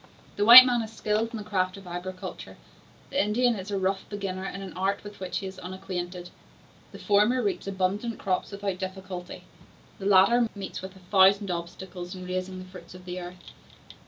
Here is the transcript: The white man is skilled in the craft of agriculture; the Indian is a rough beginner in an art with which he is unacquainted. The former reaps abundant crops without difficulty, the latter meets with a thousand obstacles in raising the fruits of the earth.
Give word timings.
The 0.35 0.45
white 0.45 0.65
man 0.65 0.81
is 0.81 0.91
skilled 0.91 1.29
in 1.31 1.37
the 1.37 1.43
craft 1.43 1.77
of 1.77 1.85
agriculture; 1.85 2.57
the 3.11 3.23
Indian 3.23 3.53
is 3.55 3.69
a 3.69 3.77
rough 3.77 4.03
beginner 4.09 4.45
in 4.45 4.63
an 4.63 4.73
art 4.73 5.03
with 5.03 5.19
which 5.19 5.37
he 5.37 5.45
is 5.45 5.59
unacquainted. 5.59 6.31
The 6.91 6.97
former 6.97 7.43
reaps 7.43 7.67
abundant 7.67 8.17
crops 8.17 8.49
without 8.51 8.79
difficulty, 8.79 9.43
the 9.99 10.07
latter 10.07 10.49
meets 10.55 10.81
with 10.81 10.95
a 10.95 10.99
thousand 11.11 11.51
obstacles 11.51 12.15
in 12.15 12.25
raising 12.25 12.57
the 12.57 12.65
fruits 12.65 12.95
of 12.95 13.05
the 13.05 13.19
earth. 13.21 13.51